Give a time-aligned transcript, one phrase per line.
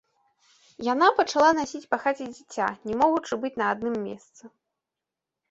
[0.93, 4.43] Яна пачала насіць па хаце дзіця, не могучы быць на адным месцы.